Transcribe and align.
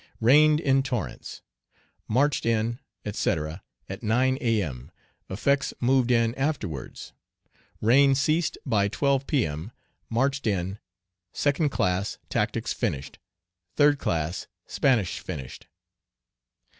Rained 0.19 0.59
in 0.59 0.81
torrents. 0.81 1.43
Marched 2.07 2.43
in, 2.43 2.79
etc., 3.05 3.61
at 3.87 4.01
9 4.01 4.35
A.M. 4.41 4.89
Effects 5.29 5.75
moved 5.79 6.09
in 6.09 6.33
afterwards. 6.33 7.13
Rain 7.81 8.15
ceased 8.15 8.57
by 8.65 8.87
12 8.87 9.25
M. 9.31 9.71
Marched 10.09 10.47
in. 10.47 10.79
Second 11.33 11.69
class, 11.69 12.17
tactics 12.29 12.73
finished. 12.73 13.19
Third 13.75 13.99
class, 13.99 14.47
Spanish 14.65 15.19
finished. 15.19 15.67